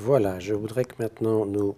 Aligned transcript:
Voilà, 0.00 0.38
je 0.38 0.54
voudrais 0.54 0.84
que 0.84 0.94
maintenant 1.00 1.44
nous 1.44 1.74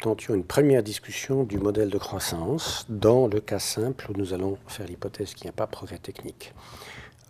tentions 0.00 0.34
une 0.34 0.42
première 0.42 0.82
discussion 0.82 1.44
du 1.44 1.58
modèle 1.58 1.88
de 1.88 1.96
croissance 1.96 2.86
dans 2.88 3.28
le 3.28 3.38
cas 3.38 3.60
simple 3.60 4.10
où 4.10 4.18
nous 4.18 4.34
allons 4.34 4.58
faire 4.66 4.86
l'hypothèse 4.88 5.32
qu'il 5.32 5.46
n'y 5.46 5.50
a 5.50 5.52
pas 5.52 5.68
progrès 5.68 5.98
technique. 5.98 6.52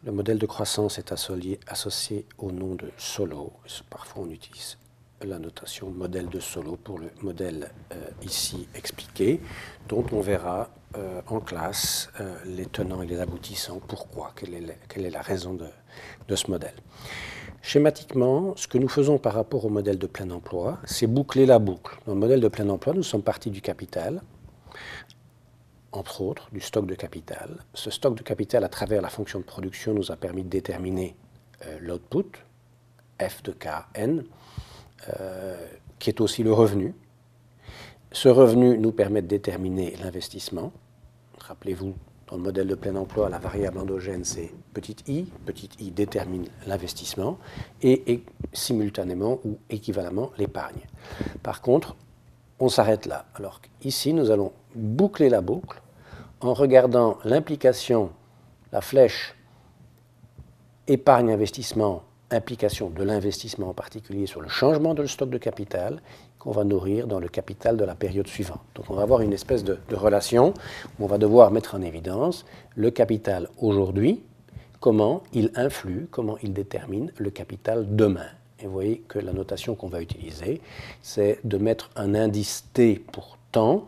Le 0.03 0.11
modèle 0.11 0.39
de 0.39 0.47
croissance 0.47 0.99
est 0.99 1.13
associé, 1.13 2.27
au 2.39 2.51
nom 2.51 2.75
de 2.77 2.91
Solo. 2.97 3.53
Parfois 3.91 4.25
on 4.27 4.31
utilise 4.31 4.79
la 5.21 5.39
notation 5.39 5.91
modèle 5.91 6.31
de 6.31 6.41
Solo 6.41 6.77
pour 6.77 6.99
le 6.99 7.11
modèle 7.21 7.71
euh, 7.93 7.97
ici 8.23 8.67
expliqué, 8.75 9.39
dont 9.87 10.07
on 10.13 10.21
verra 10.23 10.71
euh, 10.97 11.21
en 11.27 11.41
classe 11.41 12.09
euh, 12.21 12.35
les 12.47 12.65
tenants 12.65 13.03
et 13.03 13.07
les 13.07 13.21
aboutissants, 13.21 13.81
pourquoi, 13.87 14.33
quelle 14.35 14.55
est 15.05 15.11
la, 15.11 15.21
raison 15.21 15.53
de, 15.53 15.67
de 16.27 16.37
ce 16.37 16.51
modèle? 16.51 16.75
Schématiquement, 17.67 18.55
ce 18.57 18.69
que 18.69 18.77
nous 18.77 18.91
faisons 18.91 19.17
par 19.17 19.33
rapport 19.33 19.65
au 19.65 19.71
modèle 19.71 19.99
de 19.99 20.07
plein 20.07 20.31
emploi, 20.31 20.79
c'est 20.85 21.07
boucler 21.07 21.47
la 21.47 21.59
boucle. 21.59 21.99
Dans 22.05 22.13
le 22.13 22.21
modèle 22.21 22.41
de 22.41 22.49
plein 22.49 22.69
emploi, 22.69 22.93
nous 22.93 23.03
sommes 23.03 23.23
partis 23.23 23.51
du 23.51 23.63
capital, 23.63 24.21
entre 25.91 26.21
autres 26.21 26.51
du 26.53 26.61
stock 26.61 26.85
de 26.85 26.95
capital. 26.95 27.65
Ce 27.73 27.91
stock 27.91 28.17
de 28.17 28.23
capital, 28.23 28.65
à 28.65 28.69
travers 28.69 29.01
la 29.01 29.09
fonction 29.09 29.39
de 29.39 29.45
production, 29.45 29.95
nous 29.95 30.13
a 30.13 30.17
permis 30.17 30.43
de 30.43 30.51
déterminer 30.51 31.17
euh, 31.65 31.79
l'output, 31.81 32.37
f 33.19 33.43
de 33.43 33.53
k, 33.53 33.69
n, 33.95 34.25
euh, 35.19 35.67
qui 35.99 36.11
est 36.11 36.21
aussi 36.21 36.43
le 36.43 36.53
revenu. 36.53 36.95
Ce 38.13 38.29
revenu 38.29 38.77
nous 38.77 38.93
permet 38.93 39.23
de 39.23 39.27
déterminer 39.27 39.97
l'investissement. 40.03 40.71
Rappelez-vous, 41.39 41.95
dans 42.29 42.37
le 42.37 42.43
modèle 42.43 42.67
de 42.67 42.75
plein 42.75 42.97
emploi, 42.97 43.29
la 43.29 43.39
variable 43.39 43.79
endogène, 43.79 44.25
c'est 44.25 44.51
petit 44.73 44.97
i. 45.09 45.25
Petit 45.45 45.69
i 45.81 45.91
détermine 45.91 46.47
l'investissement 46.67 47.39
et, 47.83 48.13
et, 48.13 48.25
simultanément 48.53 49.41
ou 49.45 49.59
équivalemment 49.71 50.31
l'épargne. 50.39 50.81
Par 51.43 51.61
contre, 51.61 51.97
on 52.61 52.69
s'arrête 52.69 53.07
là. 53.07 53.27
Alors 53.35 53.61
ici, 53.83 54.13
nous 54.15 54.31
allons 54.31 54.53
boucler 54.75 55.29
la 55.29 55.41
boucle 55.41 55.83
en 56.41 56.55
regardant 56.55 57.19
l'implication, 57.25 58.11
la 58.73 58.81
flèche 58.81 59.35
épargne-investissement, 60.87 62.03
implication 62.35 62.91
de 62.91 63.03
l'investissement 63.03 63.69
en 63.71 63.75
particulier 63.75 64.27
sur 64.27 64.41
le 64.41 64.49
changement 64.49 64.95
de 64.95 65.07
stock 65.07 65.31
de 65.31 65.39
capital, 65.39 66.03
qu'on 66.39 66.51
va 66.51 66.65
nourrir 66.65 67.07
dans 67.07 67.21
le 67.21 67.29
capital 67.29 67.77
de 67.77 67.85
la 67.85 67.95
période 67.95 68.27
suivante. 68.27 68.61
Donc 68.75 68.91
on 68.91 68.95
va 68.95 69.03
avoir 69.03 69.23
une 69.23 69.33
espèce 69.33 69.65
de, 69.65 69.79
de 69.89 69.97
relation 69.97 70.53
où 70.99 71.05
on 71.05 71.07
va 71.07 71.19
devoir 71.19 71.51
mettre 71.51 71.75
en 71.75 71.81
évidence 71.81 72.45
le 72.77 72.91
capital 72.91 73.49
aujourd'hui, 73.59 74.23
comment 74.81 75.23
il 75.33 75.51
influe, 75.55 76.09
comment 76.11 76.37
il 76.43 76.53
détermine 76.53 77.11
le 77.17 77.31
capital 77.31 77.97
demain. 77.97 78.29
Et 78.61 78.67
vous 78.67 78.73
voyez 78.73 78.99
que 79.09 79.19
la 79.19 79.33
notation 79.33 79.75
qu'on 79.75 79.89
va 79.89 80.03
utiliser, 80.03 80.61
c'est 81.03 81.39
de 81.45 81.57
mettre 81.57 81.91
un 81.97 82.15
indice 82.15 82.67
T 82.73 82.97
pour 83.13 83.39
temps 83.51 83.87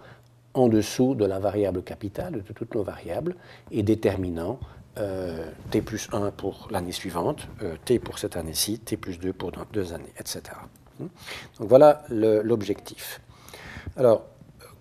en 0.55 0.69
dessous 0.69 1.14
de 1.14 1.27
la 1.27 1.38
variable 1.38 1.83
capital, 1.83 2.33
de 2.33 2.53
toutes 2.53 2.75
nos 2.75 2.83
variables, 2.83 3.36
et 3.70 3.83
déterminant 3.83 4.58
euh, 4.98 5.50
T 5.70 5.83
plus 5.83 6.08
1 6.12 6.30
pour 6.30 6.69
l'année 6.70 6.92
suivante, 6.92 7.48
euh, 7.62 7.75
T 7.84 7.98
pour 7.98 8.19
cette 8.19 8.36
année-ci, 8.36 8.78
T 8.78 8.97
plus 8.97 9.19
2 9.19 9.33
pour 9.33 9.53
deux 9.72 9.92
années, 9.92 10.12
etc. 10.19 10.42
Donc 10.98 11.11
voilà 11.58 12.03
l'objectif. 12.08 13.20
Alors, 13.97 14.25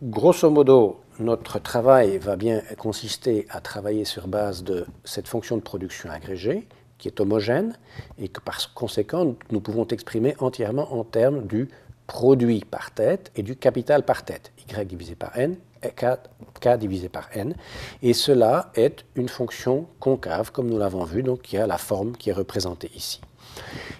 grosso 0.02 0.49
modo, 0.49 1.02
notre 1.19 1.59
travail 1.59 2.17
va 2.17 2.35
bien 2.35 2.61
consister 2.77 3.45
à 3.49 3.61
travailler 3.61 4.05
sur 4.05 4.27
base 4.27 4.63
de 4.63 4.85
cette 5.03 5.27
fonction 5.27 5.57
de 5.57 5.61
production 5.61 6.09
agrégée, 6.09 6.67
qui 6.97 7.07
est 7.07 7.19
homogène, 7.19 7.77
et 8.17 8.29
que 8.29 8.39
par 8.39 8.73
conséquent, 8.73 9.35
nous 9.52 9.61
pouvons 9.61 9.85
exprimer 9.88 10.35
entièrement 10.39 10.94
en 10.94 11.03
termes 11.03 11.45
du 11.45 11.69
produit 12.07 12.63
par 12.63 12.91
tête 12.91 13.31
et 13.35 13.44
du 13.44 13.55
capital 13.55 14.03
par 14.03 14.23
tête, 14.23 14.52
y 14.57 14.85
divisé 14.85 15.16
par 15.16 15.38
n, 15.38 15.57
k, 15.89 16.17
k 16.59 16.78
divisé 16.78 17.09
par 17.09 17.29
n, 17.34 17.56
et 18.01 18.13
cela 18.13 18.72
est 18.75 19.06
une 19.16 19.29
fonction 19.29 19.88
concave, 20.00 20.51
comme 20.51 20.69
nous 20.69 20.78
l'avons 20.78 21.03
vu, 21.03 21.23
donc 21.23 21.41
qui 21.41 21.57
a 21.57 21.68
la 21.68 21.78
forme 21.78 22.13
qui 22.13 22.29
est 22.29 22.34
représentée 22.34 22.91
ici. 22.96 23.22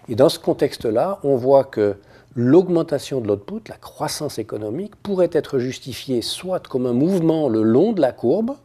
Et 0.09 0.16
dans 0.16 0.29
ce 0.29 0.40
contexte-là, 0.40 1.19
on 1.24 1.35
voit 1.35 1.63
que 1.63 1.97
l'augmentation 2.35 3.22
de 3.22 3.28
l'output, 3.28 3.69
la 3.69 3.78
croissance 3.78 4.40
économique, 4.40 4.95
pourrait 4.97 5.29
être 5.31 5.59
justifiée 5.59 6.22
soit 6.22 6.68
comme 6.68 6.85
un 6.85 6.94
mouvement 6.94 7.47
le 7.50 7.63
long 7.63 7.94
de 7.94 8.01
la 8.01 8.12
courbe, 8.12 8.56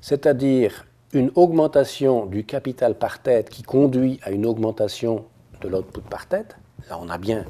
c'est-à-dire 0.00 0.86
une 1.12 1.30
augmentation 1.36 2.26
du 2.26 2.44
capital 2.44 2.96
par 2.96 3.20
tête 3.22 3.50
qui 3.50 3.62
conduit 3.62 4.18
à 4.22 4.30
une 4.30 4.46
augmentation 4.46 5.26
de 5.60 5.68
l'output 5.68 6.00
par 6.00 6.26
tête. 6.26 6.56
Là, 6.88 6.98
on 7.00 7.08
a 7.08 7.18
bien 7.18 7.44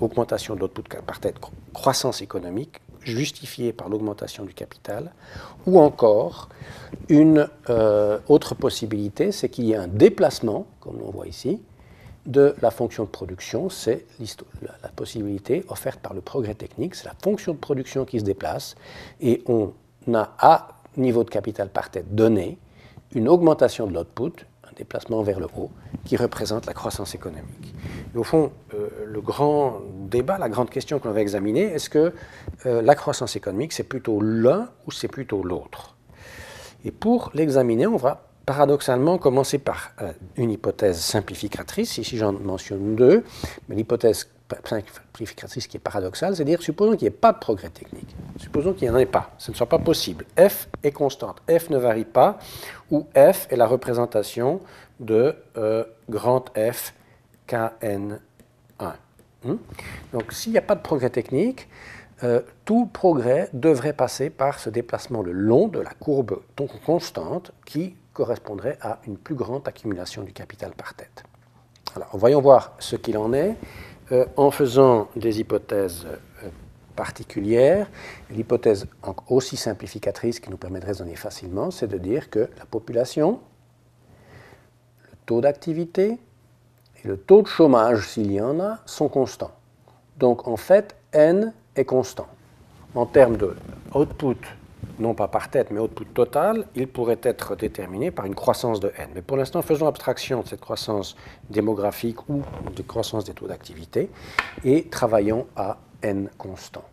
augmentation 0.00 0.56
de 0.56 0.60
l'output 0.60 0.82
par 1.06 1.20
tête, 1.20 1.36
croissance 1.72 2.22
économique, 2.22 2.80
justifiée 3.04 3.72
par 3.72 3.88
l'augmentation 3.88 4.44
du 4.44 4.54
capital, 4.54 5.12
ou 5.66 5.78
encore 5.80 6.48
une 7.08 7.48
euh, 7.70 8.18
autre 8.28 8.54
possibilité, 8.54 9.32
c'est 9.32 9.48
qu'il 9.48 9.64
y 9.64 9.72
ait 9.72 9.76
un 9.76 9.88
déplacement, 9.88 10.66
comme 10.80 11.00
on 11.02 11.10
voit 11.10 11.26
ici, 11.26 11.60
de 12.26 12.54
la 12.62 12.70
fonction 12.70 13.04
de 13.04 13.08
production, 13.08 13.68
c'est 13.68 14.06
la 14.60 14.88
possibilité 14.94 15.64
offerte 15.68 16.00
par 16.00 16.14
le 16.14 16.20
progrès 16.20 16.54
technique, 16.54 16.94
c'est 16.94 17.06
la 17.06 17.16
fonction 17.20 17.52
de 17.52 17.58
production 17.58 18.04
qui 18.04 18.20
se 18.20 18.24
déplace, 18.24 18.76
et 19.20 19.42
on 19.46 19.72
a 20.14 20.34
à 20.38 20.68
niveau 20.96 21.24
de 21.24 21.30
capital 21.30 21.68
par 21.68 21.90
tête 21.90 22.14
donné 22.14 22.58
une 23.14 23.28
augmentation 23.28 23.86
de 23.86 23.94
l'output, 23.94 24.46
un 24.64 24.72
déplacement 24.76 25.22
vers 25.22 25.40
le 25.40 25.46
haut, 25.56 25.70
qui 26.04 26.16
représente 26.16 26.66
la 26.66 26.74
croissance 26.74 27.14
économique. 27.14 27.74
Au 28.14 28.22
fond, 28.22 28.52
euh, 28.74 28.81
le 29.12 29.20
grand 29.20 29.80
débat, 30.08 30.38
la 30.38 30.48
grande 30.48 30.70
question 30.70 30.98
que 30.98 31.06
l'on 31.06 31.14
va 31.14 31.20
examiner, 31.20 31.62
est-ce 31.62 31.90
que 31.90 32.12
euh, 32.66 32.80
la 32.82 32.94
croissance 32.94 33.36
économique, 33.36 33.72
c'est 33.72 33.82
plutôt 33.84 34.20
l'un 34.20 34.68
ou 34.86 34.90
c'est 34.90 35.08
plutôt 35.08 35.42
l'autre? 35.42 35.94
Et 36.84 36.90
pour 36.90 37.30
l'examiner, 37.34 37.86
on 37.86 37.96
va 37.96 38.26
paradoxalement 38.46 39.18
commencer 39.18 39.58
par 39.58 39.92
euh, 40.00 40.12
une 40.36 40.50
hypothèse 40.50 40.98
simplificatrice, 40.98 41.98
ici 41.98 42.16
j'en 42.16 42.32
mentionne 42.32 42.96
deux, 42.96 43.22
mais 43.68 43.76
l'hypothèse 43.76 44.28
simplificatrice 44.64 45.66
qui 45.66 45.76
est 45.76 45.80
paradoxale, 45.80 46.36
c'est 46.36 46.42
à 46.42 46.44
dire 46.44 46.62
supposons 46.62 46.92
qu'il 46.92 47.02
n'y 47.02 47.14
ait 47.14 47.18
pas 47.18 47.32
de 47.32 47.38
progrès 47.38 47.70
technique, 47.70 48.16
supposons 48.38 48.72
qu'il 48.72 48.88
n'y 48.88 48.94
en 48.94 48.98
ait 48.98 49.06
pas, 49.06 49.30
ce 49.38 49.50
ne 49.50 49.56
soit 49.56 49.68
pas 49.68 49.78
possible, 49.78 50.24
f 50.38 50.68
est 50.82 50.90
constante, 50.90 51.42
f 51.48 51.70
ne 51.70 51.78
varie 51.78 52.04
pas, 52.04 52.38
ou 52.90 53.06
f 53.14 53.46
est 53.50 53.56
la 53.56 53.66
représentation 53.66 54.60
de 55.00 55.34
euh, 55.56 55.84
grand 56.10 56.50
F 56.56 56.94
kn1. 57.48 58.18
Hmm? 59.44 59.56
Donc 60.12 60.32
s'il 60.32 60.52
n'y 60.52 60.58
a 60.58 60.62
pas 60.62 60.74
de 60.74 60.82
progrès 60.82 61.10
technique, 61.10 61.68
euh, 62.24 62.40
tout 62.64 62.86
progrès 62.86 63.48
devrait 63.52 63.92
passer 63.92 64.30
par 64.30 64.60
ce 64.60 64.70
déplacement 64.70 65.22
le 65.22 65.32
long 65.32 65.66
de 65.66 65.80
la 65.80 65.90
courbe 65.90 66.40
constante 66.86 67.52
qui 67.64 67.96
correspondrait 68.12 68.78
à 68.80 69.00
une 69.06 69.16
plus 69.16 69.34
grande 69.34 69.66
accumulation 69.66 70.22
du 70.22 70.32
capital 70.32 70.72
par 70.72 70.94
tête. 70.94 71.24
Alors, 71.96 72.10
voyons 72.12 72.40
voir 72.40 72.74
ce 72.78 72.94
qu'il 72.94 73.18
en 73.18 73.32
est 73.32 73.56
euh, 74.12 74.24
en 74.36 74.50
faisant 74.50 75.08
des 75.16 75.40
hypothèses 75.40 76.06
euh, 76.06 76.48
particulières. 76.94 77.90
L'hypothèse 78.30 78.86
aussi 79.28 79.56
simplificatrice 79.56 80.38
qui 80.38 80.50
nous 80.50 80.56
permet 80.56 80.78
de 80.78 80.86
raisonner 80.86 81.16
facilement, 81.16 81.70
c'est 81.72 81.88
de 81.88 81.98
dire 81.98 82.30
que 82.30 82.48
la 82.58 82.66
population, 82.70 83.40
le 85.10 85.16
taux 85.26 85.40
d'activité 85.40 86.18
et 87.04 87.08
le 87.08 87.16
taux 87.16 87.42
de 87.42 87.46
chômage, 87.46 88.08
s'il 88.08 88.32
y 88.32 88.40
en 88.40 88.60
a, 88.60 88.78
sont 88.86 89.08
constants. 89.08 89.52
Donc 90.18 90.46
en 90.46 90.56
fait, 90.56 90.96
n 91.12 91.52
est 91.76 91.84
constant. 91.84 92.28
En 92.94 93.06
termes 93.06 93.36
de 93.36 93.56
output 93.94 94.36
non 94.98 95.14
pas 95.14 95.28
par 95.28 95.50
tête, 95.50 95.70
mais 95.70 95.80
output 95.80 96.04
total, 96.06 96.66
il 96.74 96.86
pourrait 96.86 97.18
être 97.22 97.56
déterminé 97.56 98.10
par 98.10 98.26
une 98.26 98.34
croissance 98.34 98.80
de 98.80 98.92
n. 98.96 99.08
Mais 99.14 99.22
pour 99.22 99.36
l'instant, 99.36 99.62
faisons 99.62 99.86
abstraction 99.86 100.42
de 100.42 100.48
cette 100.48 100.60
croissance 100.60 101.16
démographique 101.50 102.28
ou 102.28 102.42
de 102.74 102.82
croissance 102.82 103.24
des 103.24 103.32
taux 103.32 103.46
d'activité 103.46 104.10
et 104.64 104.84
travaillons 104.84 105.46
à 105.56 105.78
n 106.02 106.28
constant. 106.38 106.84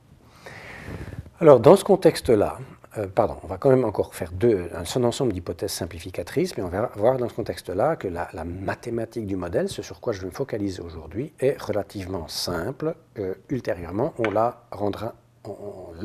Alors, 1.39 1.60
dans 1.60 1.75
ce 1.75 1.83
contexte-là, 1.83 2.57
euh, 2.97 3.06
pardon, 3.07 3.36
on 3.44 3.47
va 3.47 3.57
quand 3.57 3.69
même 3.69 3.86
encore 3.86 4.15
faire 4.15 4.31
deux, 4.31 4.68
un 4.74 5.03
ensemble 5.03 5.31
d'hypothèses 5.33 5.71
simplificatrices, 5.71 6.57
mais 6.57 6.63
on 6.63 6.69
va 6.69 6.89
voir 6.95 7.18
dans 7.18 7.30
ce 7.30 7.36
contexte-là 7.36 7.95
que 7.95 8.07
la, 8.07 8.27
mathématique 8.44 9.27
du 9.27 9.36
modèle, 9.36 9.69
ce 9.69 9.83
sur 9.83 10.00
quoi 10.00 10.12
je 10.12 10.21
vais 10.21 10.27
me 10.27 10.31
focaliser 10.31 10.81
aujourd'hui, 10.81 11.31
est 11.39 11.62
relativement 11.62 12.27
simple. 12.27 12.95
Euh, 13.19 13.36
ultérieurement, 13.50 14.13
on 14.18 14.31
la 14.31 14.63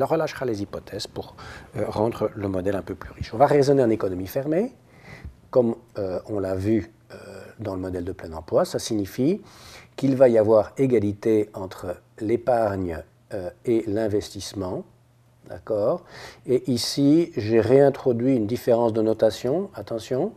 relâchera 0.05 0.45
les 0.45 0.61
hypothèses 0.61 1.07
pour 1.07 1.35
euh, 1.75 1.85
rendre 1.87 2.29
le 2.35 2.47
modèle 2.47 2.75
un 2.75 2.83
peu 2.83 2.93
plus 2.93 3.11
riche. 3.11 3.33
On 3.33 3.37
va 3.37 3.47
raisonner 3.47 3.83
en 3.83 3.89
économie 3.89 4.27
fermée, 4.27 4.73
comme 5.49 5.75
on 6.27 6.39
l'a 6.39 6.55
vu 6.55 6.91
dans 7.59 7.75
le 7.75 7.79
modèle 7.79 8.03
de 8.03 8.11
plein 8.11 8.33
emploi. 8.33 8.65
Ça 8.65 8.77
signifie 8.77 9.41
qu'il 9.95 10.17
va 10.17 10.27
y 10.27 10.37
avoir 10.37 10.73
égalité 10.77 11.49
entre 11.53 11.95
l'épargne 12.19 13.01
et 13.63 13.85
l'investissement. 13.87 14.83
D'accord. 15.49 16.03
Et 16.45 16.71
ici, 16.71 17.31
j'ai 17.37 17.59
réintroduit 17.59 18.35
une 18.35 18.47
différence 18.47 18.93
de 18.93 19.01
notation. 19.01 19.69
Attention. 19.75 20.33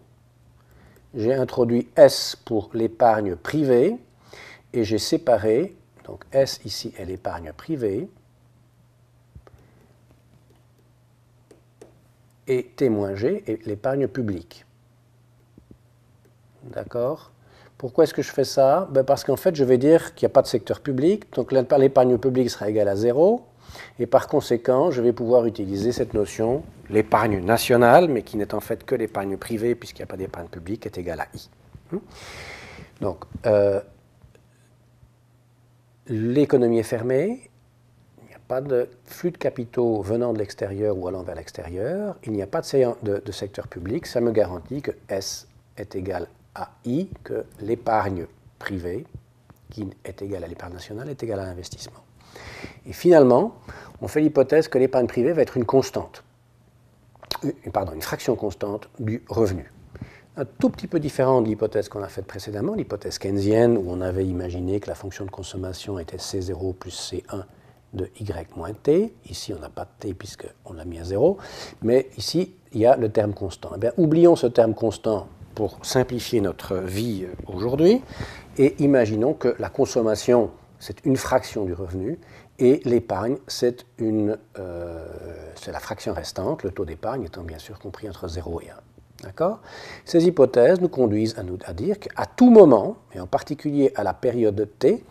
J'ai 1.14 1.32
introduit 1.32 1.88
S 1.96 2.36
pour 2.44 2.70
l'épargne 2.74 3.34
privée 3.34 3.96
et 4.72 4.84
j'ai 4.84 4.98
séparé, 4.98 5.74
donc 6.04 6.24
S 6.32 6.60
ici 6.64 6.92
est 6.98 7.06
l'épargne 7.06 7.52
privée, 7.56 8.08
et 12.46 12.64
T-G 12.76 13.44
est 13.46 13.66
l'épargne 13.66 14.08
publique. 14.08 14.64
D'accord. 16.64 17.32
Pourquoi 17.76 18.04
est-ce 18.04 18.14
que 18.14 18.22
je 18.22 18.32
fais 18.32 18.44
ça? 18.44 18.88
Ben 18.90 19.04
Parce 19.04 19.22
qu'en 19.24 19.36
fait, 19.36 19.54
je 19.54 19.64
vais 19.64 19.78
dire 19.78 20.14
qu'il 20.14 20.26
n'y 20.26 20.32
a 20.32 20.34
pas 20.34 20.42
de 20.42 20.46
secteur 20.46 20.80
public, 20.80 21.32
donc 21.34 21.52
l'épargne 21.52 22.18
publique 22.18 22.50
sera 22.50 22.68
égale 22.68 22.88
à 22.88 22.96
0, 22.96 23.46
et 23.98 24.06
par 24.06 24.28
conséquent, 24.28 24.90
je 24.90 25.02
vais 25.02 25.12
pouvoir 25.12 25.46
utiliser 25.46 25.92
cette 25.92 26.14
notion, 26.14 26.62
l'épargne 26.90 27.40
nationale, 27.44 28.08
mais 28.08 28.22
qui 28.22 28.36
n'est 28.36 28.54
en 28.54 28.60
fait 28.60 28.84
que 28.84 28.94
l'épargne 28.94 29.36
privée, 29.36 29.74
puisqu'il 29.74 30.00
n'y 30.00 30.04
a 30.04 30.06
pas 30.06 30.16
d'épargne 30.16 30.48
publique, 30.48 30.86
est 30.86 30.98
égale 30.98 31.20
à 31.20 31.26
I. 31.34 31.48
Hmm 31.92 31.98
donc, 33.00 33.24
euh, 33.46 33.80
l'économie 36.08 36.78
est 36.78 36.84
fermée, 36.84 37.50
il 38.22 38.28
n'y 38.28 38.34
a 38.34 38.40
pas 38.48 38.60
de 38.60 38.88
flux 39.04 39.30
de 39.30 39.38
capitaux 39.38 40.02
venant 40.02 40.32
de 40.32 40.38
l'extérieur 40.38 40.98
ou 40.98 41.06
allant 41.06 41.22
vers 41.22 41.36
l'extérieur, 41.36 42.16
il 42.24 42.32
n'y 42.32 42.42
a 42.42 42.46
pas 42.46 42.60
de, 42.60 43.22
de, 43.24 43.32
secteur 43.32 43.68
public, 43.68 44.06
ça 44.06 44.20
me 44.20 44.32
garantit 44.32 44.82
que 44.82 44.90
S 45.08 45.46
est 45.76 45.94
égal 45.94 46.26
à 46.54 46.70
I, 46.84 47.08
que 47.22 47.44
l'épargne 47.60 48.26
privée, 48.58 49.06
qui 49.70 49.88
est 50.04 50.22
égale 50.22 50.44
à 50.44 50.48
l'épargne 50.48 50.72
nationale, 50.72 51.08
est 51.08 51.22
égale 51.22 51.40
à 51.40 51.44
l'investissement. 51.44 52.00
Et 52.86 52.92
finalement, 52.92 53.54
on 54.00 54.08
fait 54.08 54.20
l'hypothèse 54.20 54.68
que 54.68 54.78
l'épargne 54.78 55.06
privée 55.06 55.32
va 55.32 55.42
être 55.42 55.56
une 55.56 55.64
constante, 55.64 56.24
euh, 57.44 57.52
une 57.94 58.02
fraction 58.02 58.36
constante 58.36 58.88
du 58.98 59.22
revenu. 59.28 59.70
Un 60.36 60.44
tout 60.44 60.70
petit 60.70 60.86
peu 60.86 61.00
différent 61.00 61.42
de 61.42 61.48
l'hypothèse 61.48 61.88
qu'on 61.88 62.02
a 62.02 62.08
faite 62.08 62.26
précédemment, 62.26 62.74
l'hypothèse 62.74 63.18
keynésienne, 63.18 63.76
où 63.76 63.84
on 63.88 64.00
avait 64.00 64.24
imaginé 64.24 64.78
que 64.78 64.88
la 64.88 64.94
fonction 64.94 65.24
de 65.24 65.30
consommation 65.30 65.98
était 65.98 66.18
C0 66.18 66.74
plus 66.74 67.12
C1 67.12 67.44
de 67.94 68.08
Y 68.20 68.56
moins 68.56 68.72
T. 68.72 69.14
Ici, 69.28 69.52
on 69.52 69.58
n'a 69.58 69.68
pas 69.68 69.84
de 69.84 69.90
T 69.98 70.14
puisqu'on 70.14 70.74
l'a 70.74 70.84
mis 70.84 70.98
à 70.98 71.04
0. 71.04 71.38
Mais 71.82 72.08
ici, 72.16 72.54
il 72.72 72.80
y 72.80 72.86
a 72.86 72.96
le 72.96 73.10
terme 73.10 73.34
constant. 73.34 73.70
Eh 73.82 73.88
oublions 73.96 74.36
ce 74.36 74.46
terme 74.46 74.74
constant 74.74 75.26
pour 75.54 75.84
simplifier 75.84 76.40
notre 76.40 76.76
vie 76.76 77.24
euh, 77.24 77.52
aujourd'hui 77.52 78.00
et 78.58 78.76
imaginons 78.82 79.34
que 79.34 79.56
la 79.58 79.70
consommation, 79.70 80.50
c'est 80.78 81.04
une 81.04 81.16
fraction 81.16 81.64
du 81.64 81.72
revenu 81.72 82.18
et 82.58 82.80
l'épargne, 82.84 83.38
c'est 83.46 83.86
euh, 84.00 85.06
la 85.66 85.80
fraction 85.80 86.12
restante, 86.12 86.62
le 86.62 86.70
taux 86.70 86.84
d'épargne 86.84 87.24
étant 87.24 87.42
bien 87.42 87.58
sûr 87.58 87.78
compris 87.78 88.08
entre 88.08 88.28
0 88.28 88.60
et 88.62 88.70
1. 88.70 88.74
D'accord? 89.24 89.60
Ces 90.04 90.26
hypothèses 90.26 90.80
nous 90.80 90.88
conduisent 90.88 91.36
à, 91.38 91.42
à 91.68 91.72
dire 91.72 91.98
qu'à 91.98 92.24
tout 92.24 92.50
moment, 92.50 92.96
et 93.14 93.20
en 93.20 93.26
particulier 93.26 93.92
à 93.96 94.04
la 94.04 94.14
période 94.14 94.68
T, 94.78 95.04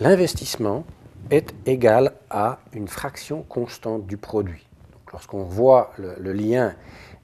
l'investissement 0.00 0.84
est 1.30 1.54
égal 1.66 2.12
à 2.28 2.58
une 2.72 2.88
fraction 2.88 3.42
constante 3.42 4.06
du 4.06 4.16
produit. 4.16 4.66
Lorsqu'on 5.14 5.44
voit 5.44 5.92
le 5.96 6.32
lien 6.32 6.74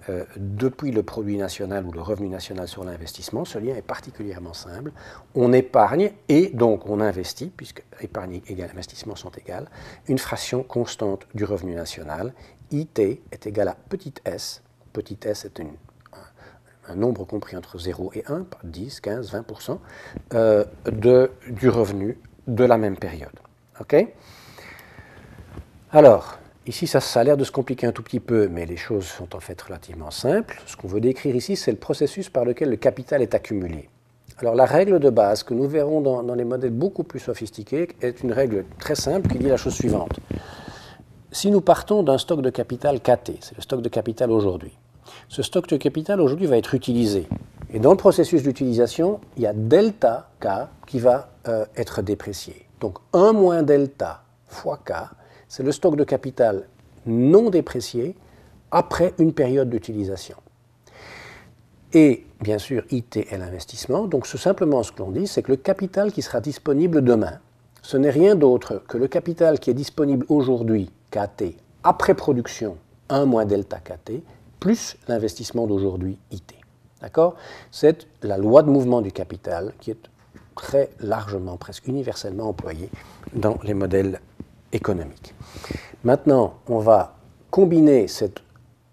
euh, 0.09 0.25
depuis 0.37 0.93
le 0.93 1.03
produit 1.03 1.37
national 1.37 1.85
ou 1.85 1.93
le 1.93 2.01
revenu 2.01 2.29
national 2.29 2.67
sur 2.69 2.85
l'investissement, 2.85 3.45
ce 3.45 3.59
lien 3.59 3.75
est 3.75 3.83
particulièrement 3.83 4.55
simple. 4.55 4.93
On 5.35 5.53
épargne 5.53 6.13
et 6.29 6.49
donc 6.49 6.87
on 6.89 7.01
investit, 7.01 7.53
puisque 7.55 7.85
épargne 8.01 8.41
et 8.47 8.65
investissement 8.65 9.15
sont 9.15 9.31
égales, 9.31 9.69
une 10.09 10.19
fraction 10.19 10.63
constante 10.63 11.27
du 11.35 11.45
revenu 11.45 11.75
national. 11.75 12.33
IT 12.71 12.99
est 12.99 13.47
égal 13.47 13.69
à 13.69 13.75
petit 13.75 14.15
s. 14.25 14.63
Petit 14.95 15.19
s 15.23 15.45
est 15.45 15.61
un, 15.61 16.95
nombre 16.97 17.25
compris 17.25 17.57
entre 17.57 17.79
0 17.79 18.13
et 18.15 18.25
1, 18.27 18.47
10, 18.65 19.01
15, 19.01 19.33
20% 19.33 19.79
euh, 20.33 20.65
de, 20.87 21.31
du 21.49 21.69
revenu 21.69 22.19
de 22.49 22.65
la 22.65 22.79
même 22.79 22.97
période. 22.97 23.39
OK? 23.81 23.95
Alors, 25.93 26.40
Ici, 26.71 26.87
ça, 26.87 27.01
a 27.19 27.25
l'air 27.25 27.37
de 27.37 27.43
se 27.43 27.51
compliquer 27.51 27.89
un 27.89 27.91
tout 27.91 28.05
petit 28.05 28.21
peu, 28.21 28.47
mais 28.47 28.65
les 28.65 28.77
choses 28.77 29.05
sont 29.05 29.35
en 29.35 29.41
fait 29.41 29.61
relativement 29.61 30.13
simples. 30.13 30.63
Ce 30.67 30.77
qu'on 30.77 30.87
veut 30.87 31.01
décrire 31.01 31.35
ici, 31.35 31.57
c'est 31.57 31.73
le 31.73 31.77
processus 31.77 32.29
par 32.29 32.45
lequel 32.45 32.71
le 32.71 32.77
capital 32.77 33.23
est 33.23 33.35
accumulé. 33.35 33.89
Alors 34.39 34.55
la 34.55 34.67
règle 34.67 35.01
de 35.01 35.11
base 35.11 35.43
que 35.43 35.53
nous 35.53 35.67
verrons 35.67 36.01
dans, 36.01 36.35
les 36.37 36.45
modèles 36.45 36.71
beaucoup 36.71 37.03
plus 37.03 37.19
sophistiqués 37.19 37.89
est 38.01 38.23
une 38.23 38.31
règle 38.31 38.67
très 38.79 38.95
simple 38.95 39.29
qui 39.29 39.39
dit 39.39 39.49
la 39.49 39.57
chose 39.57 39.75
suivante. 39.75 40.21
Si 41.33 41.51
nous 41.51 41.61
partons 41.61 42.05
d'un 42.05 42.19
stock 42.19 42.41
de 42.41 42.51
capital 42.51 43.01
KT, 43.01 43.33
c'est 43.41 43.57
le 43.57 43.63
stock 43.63 43.83
de 43.83 43.89
capital 43.89 44.31
aujourd'hui, 44.31 44.79
ce 45.29 45.43
stock 45.43 45.67
de 45.67 45.77
capital 45.77 46.21
aujourd'hui 46.21 46.47
va 46.47 46.57
être 46.57 46.77
utilisé. 46.77 47.27
Et 47.73 47.81
dans 47.81 47.91
le 47.91 47.97
processus 47.97 48.45
d'utilisation, 48.45 49.19
il 49.37 49.43
y 49.43 49.47
a 49.49 49.53
delta 49.53 50.31
K 50.39 50.69
qui 50.87 51.01
va 51.01 51.31
euh, 51.49 51.67
être 51.77 52.01
déprécié. 52.01 52.65
Donc 52.79 52.99
1 53.13 53.33
moins 53.33 53.65
delta 53.65 54.23
fois 54.47 54.79
K 54.87 55.11
c'est 55.51 55.65
le 55.65 55.73
stock 55.73 55.97
de 55.97 56.05
capital 56.05 56.69
non 57.07 57.51
déprécié 57.51 58.15
après 58.71 59.13
une 59.19 59.35
période 59.35 59.69
d'utilisation. 59.69 60.37
Et 61.93 62.25
bien 62.41 62.59
sûr, 62.59 62.85
IT 62.93 63.17
est 63.17 63.37
l'investissement. 63.37 64.07
Donc 64.07 64.27
simplement 64.29 64.85
ce 64.85 64.93
que 64.93 65.01
l'on 65.01 65.11
dit, 65.11 65.27
c'est 65.27 65.43
que 65.43 65.51
le 65.51 65.57
capital 65.57 66.13
qui 66.13 66.23
sera 66.23 66.41
disponible 66.41 67.03
demain, 67.03 67.41
ce 67.83 67.97
n'est 67.97 68.11
rien 68.11 68.37
d'autre 68.37 68.81
que 68.87 68.97
le 68.97 69.09
capital 69.09 69.59
qui 69.59 69.71
est 69.71 69.75
disponible 69.75 70.25
aujourd'hui, 70.29 70.89
KT, 71.11 71.57
après 71.83 72.15
production, 72.15 72.77
1 73.09 73.25
moins 73.25 73.45
delta 73.45 73.79
KT, 73.79 74.23
plus 74.61 74.97
l'investissement 75.09 75.67
d'aujourd'hui, 75.67 76.17
IT. 76.31 76.55
D'accord? 77.01 77.35
C'est 77.73 78.07
la 78.23 78.39
loi 78.39 78.63
de 78.63 78.71
mouvement 78.71 79.01
du 79.01 79.11
capital 79.11 79.73
qui 79.81 79.91
est 79.91 80.11
très 80.55 80.91
largement, 81.01 81.57
presque 81.57 81.89
universellement 81.89 82.51
employée 82.51 82.91
dans 83.33 83.59
les 83.65 83.75
modèles 83.75 84.21
économique. 84.73 85.35
Maintenant, 86.05 86.55
on 86.69 86.79
va 86.79 87.17
combiner 87.51 88.09
cette 88.09 88.41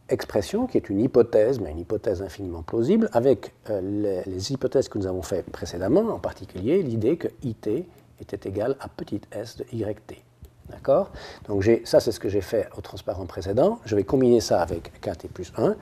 expression, 0.09 0.67
qui 0.67 0.77
est 0.77 0.89
une 0.89 0.99
hypothèse, 0.99 1.59
mais 1.59 1.71
une 1.71 1.79
hypothèse 1.79 2.21
infiniment 2.21 2.63
plausible, 2.63 3.09
avec 3.13 3.53
euh, 3.69 4.23
les, 4.25 4.51
hypothèses 4.51 4.89
que 4.89 4.97
nous 4.97 5.07
avons 5.07 5.21
faites 5.21 5.49
précédemment, 5.49 6.01
en 6.13 6.19
particulier 6.19 6.81
l'idée 6.81 7.17
que 7.17 7.27
IT 7.43 7.69
était 8.19 8.49
égal 8.49 8.75
à 8.79 8.87
petit 8.87 9.21
s 9.31 9.57
de 9.57 9.65
YT. 9.73 10.23
D'accord? 10.69 11.11
Donc 11.47 11.63
ça, 11.85 12.01
c'est 12.01 12.11
ce 12.11 12.19
que 12.19 12.27
j'ai 12.27 12.41
fait 12.41 12.67
au 12.77 12.81
transparent 12.81 13.25
précédent. 13.25 13.79
Je 13.85 13.95
vais 13.95 14.03
combiner 14.03 14.41
ça 14.41 14.61
avec 14.61 14.99
KT 14.99 15.27
plus 15.33 15.53
1. 15.57 15.75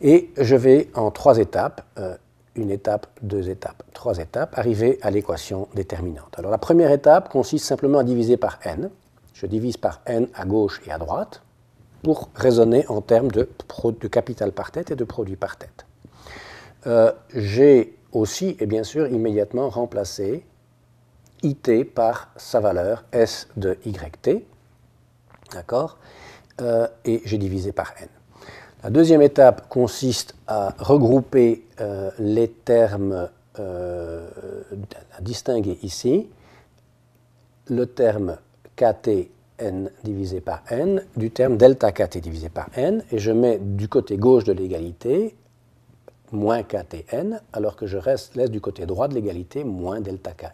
Et 0.00 0.30
je 0.38 0.56
vais, 0.56 0.88
en 0.94 1.10
trois 1.10 1.38
étapes, 1.38 1.82
euh, 1.98 2.16
une 2.54 2.70
étape, 2.70 3.06
deux 3.20 3.50
étapes, 3.50 3.82
trois 3.92 4.18
étapes, 4.18 4.56
arriver 4.56 4.98
à 5.02 5.10
l'équation 5.10 5.68
déterminante. 5.74 6.34
Alors 6.38 6.50
la 6.50 6.58
première 6.58 6.90
étape 6.90 7.28
consiste 7.28 7.66
simplement 7.66 7.98
à 7.98 8.04
diviser 8.04 8.36
par 8.36 8.60
n 8.64 8.90
je 9.34 9.46
divise 9.46 9.76
par 9.76 10.00
n 10.06 10.28
à 10.34 10.46
gauche 10.46 10.80
et 10.86 10.92
à 10.92 10.98
droite 10.98 11.42
pour 12.02 12.30
raisonner 12.34 12.86
en 12.88 13.00
termes 13.00 13.30
de, 13.30 13.48
capital 14.08 14.52
par 14.52 14.70
tête 14.70 14.90
et 14.90 14.96
de 14.96 15.04
produit 15.04 15.36
par 15.36 15.56
tête. 15.56 15.86
Euh, 16.86 17.12
j'ai 17.34 17.98
aussi, 18.12 18.56
et 18.60 18.66
bien 18.66 18.84
sûr, 18.84 19.08
immédiatement 19.08 19.68
remplacé 19.68 20.44
IT 21.42 21.92
par 21.94 22.30
sa 22.36 22.60
valeur 22.60 23.04
S 23.10 23.48
de 23.56 23.76
YT, 23.84 24.44
d'accord 25.52 25.98
euh, 26.60 26.86
Et 27.04 27.22
j'ai 27.24 27.38
divisé 27.38 27.72
par 27.72 27.92
N. 28.00 28.08
La 28.82 28.90
deuxième 28.90 29.22
étape 29.22 29.68
consiste 29.68 30.34
à 30.46 30.74
regrouper 30.78 31.66
euh, 31.80 32.10
les 32.18 32.50
termes 32.50 33.28
à 33.56 35.20
distinguer 35.20 35.78
ici. 35.82 36.28
Le 37.68 37.86
terme 37.86 38.36
kt 38.76 39.30
n 39.58 39.90
divisé 40.02 40.40
par 40.40 40.62
n 40.70 41.02
du 41.16 41.30
terme 41.30 41.56
delta 41.56 41.92
kt 41.92 42.18
divisé 42.18 42.48
par 42.48 42.68
n, 42.76 43.04
et 43.10 43.18
je 43.18 43.32
mets 43.32 43.58
du 43.58 43.88
côté 43.88 44.16
gauche 44.16 44.44
de 44.44 44.52
l'égalité 44.52 45.34
moins 46.32 46.62
ktn, 46.62 47.40
alors 47.52 47.76
que 47.76 47.86
je 47.86 47.96
reste, 47.96 48.34
laisse 48.34 48.50
du 48.50 48.60
côté 48.60 48.86
droit 48.86 49.08
de 49.08 49.14
l'égalité 49.14 49.62
moins 49.64 50.00
delta 50.00 50.32
kn. 50.32 50.48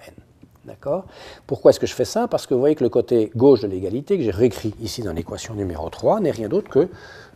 D'accord? 0.66 1.06
Pourquoi 1.46 1.70
est-ce 1.70 1.80
que 1.80 1.86
je 1.86 1.94
fais 1.94 2.04
ça? 2.04 2.28
Parce 2.28 2.46
que 2.46 2.52
vous 2.52 2.60
voyez 2.60 2.74
que 2.74 2.84
le 2.84 2.90
côté 2.90 3.32
gauche 3.34 3.60
de 3.60 3.66
l'égalité, 3.66 4.18
que 4.18 4.22
j'ai 4.22 4.30
réécrit 4.30 4.74
ici 4.80 5.02
dans 5.02 5.14
l'équation 5.14 5.54
numéro 5.54 5.88
3, 5.88 6.20
n'est 6.20 6.30
rien 6.30 6.48
d'autre 6.48 6.68
que 6.68 6.88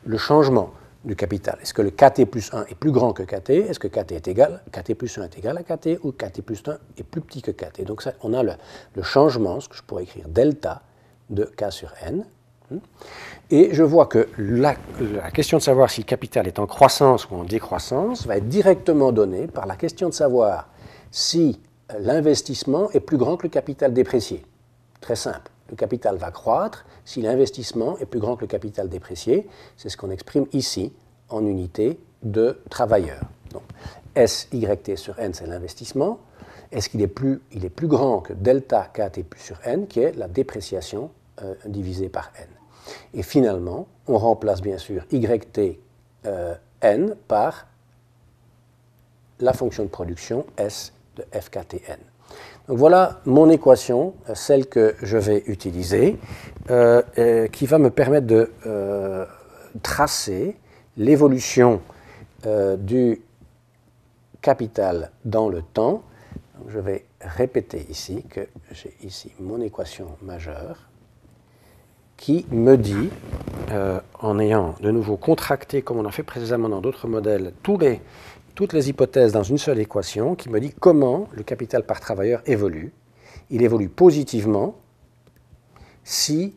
le 0.04 0.18
changement 0.18 0.70
capital. 1.12 1.58
Est-ce 1.60 1.74
que 1.74 1.82
le 1.82 1.90
kt 1.90 2.24
plus 2.24 2.52
1 2.52 2.64
est 2.64 2.74
plus 2.74 2.90
grand 2.90 3.12
que 3.12 3.22
kt 3.22 3.50
Est-ce 3.50 3.78
que 3.78 3.88
kt 3.88 4.12
est 4.12 4.28
égal? 4.28 4.62
kt 4.72 4.94
plus 4.94 5.18
1 5.18 5.24
est 5.24 5.38
égal 5.38 5.58
à 5.58 5.62
kt 5.62 5.98
ou 6.02 6.12
kt 6.12 6.40
plus 6.40 6.62
1 6.66 6.78
est 6.96 7.02
plus 7.02 7.20
petit 7.20 7.42
que 7.42 7.50
kt 7.50 7.84
Donc 7.84 8.00
ça, 8.00 8.14
on 8.22 8.32
a 8.32 8.42
le, 8.42 9.02
changement, 9.02 9.60
ce 9.60 9.68
que 9.68 9.76
je 9.76 9.82
pourrais 9.82 10.04
écrire 10.04 10.28
delta 10.28 10.82
de 11.28 11.44
k 11.44 11.70
sur 11.70 11.92
n. 12.02 12.24
Et 13.50 13.74
je 13.74 13.82
vois 13.82 14.06
que 14.06 14.26
la, 14.38 14.74
question 15.32 15.58
de 15.58 15.62
savoir 15.62 15.90
si 15.90 16.00
le 16.00 16.06
capital 16.06 16.46
est 16.46 16.58
en 16.58 16.66
croissance 16.66 17.30
ou 17.30 17.34
en 17.34 17.44
décroissance 17.44 18.26
va 18.26 18.38
être 18.38 18.48
directement 18.48 19.12
donnée 19.12 19.46
par 19.46 19.66
la 19.66 19.76
question 19.76 20.08
de 20.08 20.14
savoir 20.14 20.70
si 21.10 21.60
l'investissement 22.00 22.90
est 22.92 23.00
plus 23.00 23.18
grand 23.18 23.36
que 23.36 23.42
le 23.44 23.50
capital 23.50 23.92
déprécié. 23.92 24.44
Très 25.00 25.16
simple 25.16 25.50
le 25.74 25.76
capital 25.76 26.16
va 26.16 26.30
croître 26.30 26.86
si 27.04 27.20
l'investissement 27.20 27.98
est 27.98 28.06
plus 28.06 28.20
grand 28.20 28.36
que 28.36 28.42
le 28.42 28.46
capital 28.46 28.88
déprécié. 28.88 29.48
C'est 29.76 29.88
ce 29.88 29.96
qu'on 29.96 30.10
exprime 30.10 30.46
ici 30.52 30.92
en 31.28 31.44
unité 31.44 31.98
de 32.22 32.60
travailleurs. 32.70 33.24
Donc, 33.50 33.64
SYT 34.16 34.96
sur 34.96 35.18
N, 35.18 35.34
c'est 35.34 35.46
l'investissement. 35.46 36.20
est-ce 36.70 36.88
qu'il 36.88 37.02
est 37.02 37.08
plus, 37.08 37.42
il 37.52 37.64
est 37.64 37.70
plus 37.70 37.88
grand 37.88 38.20
que 38.20 38.32
delta 38.32 38.88
kt 38.92 39.24
sur 39.36 39.58
n, 39.64 39.86
qui 39.86 40.00
est 40.00 40.16
la 40.16 40.28
dépréciation 40.28 41.10
euh, 41.42 41.54
divisée 41.66 42.08
par 42.08 42.32
n? 42.38 42.48
Et 43.12 43.22
finalement, 43.22 43.86
on 44.06 44.18
remplace 44.18 44.60
bien 44.60 44.78
sûr 44.78 45.04
yt 45.10 45.78
euh, 46.26 46.54
n 46.80 47.16
par 47.28 47.66
la 49.40 49.52
fonction 49.52 49.82
de 49.82 49.88
production 49.88 50.46
s 50.56 50.92
de 51.16 51.24
fktn. 51.32 51.98
Donc 52.68 52.78
voilà 52.78 53.20
mon 53.24 53.50
équation, 53.50 54.14
euh, 54.28 54.34
celle 54.34 54.66
que 54.66 54.94
je 55.02 55.18
vais 55.18 55.42
utiliser, 55.46 56.16
qui 57.52 57.66
va 57.66 57.78
me 57.78 57.90
permettre 57.90 58.26
de 58.26 58.50
tracer 59.82 60.56
l'évolution 60.96 61.82
du 62.78 63.20
capital 64.40 65.10
dans 65.26 65.50
le 65.50 65.60
temps. 65.60 66.02
je 66.68 66.78
vais 66.78 67.04
répéter 67.20 67.86
ici 67.90 68.24
que 68.30 68.48
j'ai 68.72 68.94
ici 69.02 69.30
mon 69.40 69.60
équation 69.60 70.16
majeure 70.22 70.88
qui 72.16 72.46
me 72.50 72.76
dit, 72.76 73.10
euh, 73.70 74.00
en 74.20 74.38
ayant 74.38 74.74
de 74.80 74.90
nouveau 74.90 75.16
contracté, 75.16 75.82
comme 75.82 75.98
on 75.98 76.04
a 76.04 76.10
fait 76.10 76.22
précisément 76.22 76.68
dans 76.68 76.80
d'autres 76.80 77.08
modèles, 77.08 77.52
tous 77.62 77.78
les, 77.78 78.00
toutes 78.54 78.72
les 78.72 78.88
hypothèses 78.88 79.32
dans 79.32 79.42
une 79.42 79.58
seule 79.58 79.80
équation, 79.80 80.34
qui 80.34 80.48
me 80.48 80.60
dit 80.60 80.72
comment 80.78 81.28
le 81.32 81.42
capital 81.42 81.84
par 81.84 82.00
travailleur 82.00 82.42
évolue. 82.46 82.92
Il 83.50 83.62
évolue 83.62 83.88
positivement 83.88 84.76
si 86.04 86.54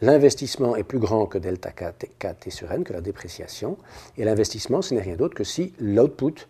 l'investissement 0.00 0.76
est 0.76 0.84
plus 0.84 0.98
grand 0.98 1.26
que 1.26 1.38
delta 1.38 1.70
kt, 1.70 2.50
sur 2.50 2.70
n, 2.72 2.84
que 2.84 2.92
la 2.92 3.00
dépréciation, 3.00 3.76
et 4.16 4.24
l'investissement, 4.24 4.82
ce 4.82 4.94
n'est 4.94 5.00
rien 5.00 5.16
d'autre 5.16 5.34
que 5.34 5.44
si 5.44 5.72
l'output 5.78 6.48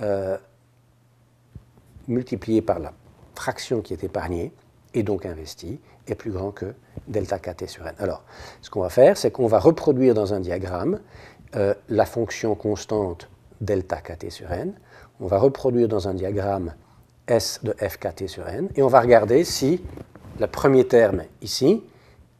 euh, 0.00 0.36
multiplié 2.08 2.62
par 2.62 2.78
la 2.78 2.92
fraction 3.34 3.80
qui 3.80 3.92
est 3.92 4.04
épargnée 4.04 4.52
et 4.94 5.02
donc 5.02 5.26
investie 5.26 5.80
est 6.06 6.14
plus 6.14 6.30
grand 6.30 6.52
que 6.52 6.74
delta 7.08 7.38
kt 7.38 7.66
sur 7.68 7.86
n. 7.86 7.94
Alors, 7.98 8.22
ce 8.62 8.70
qu'on 8.70 8.80
va 8.80 8.90
faire, 8.90 9.16
c'est 9.16 9.30
qu'on 9.30 9.46
va 9.46 9.58
reproduire 9.58 10.14
dans 10.14 10.32
un 10.34 10.40
diagramme 10.40 11.00
euh, 11.54 11.74
la 11.88 12.06
fonction 12.06 12.54
constante 12.54 13.28
delta 13.60 14.00
kt 14.00 14.30
sur 14.30 14.52
n. 14.52 14.72
On 15.20 15.26
va 15.26 15.38
reproduire 15.38 15.88
dans 15.88 16.08
un 16.08 16.14
diagramme 16.14 16.74
s 17.26 17.60
de 17.62 17.72
fkt 17.72 18.28
sur 18.28 18.48
n 18.48 18.68
et 18.74 18.82
on 18.82 18.88
va 18.88 19.00
regarder 19.00 19.44
si 19.44 19.82
le 20.38 20.46
premier 20.46 20.86
terme 20.86 21.22
ici 21.42 21.82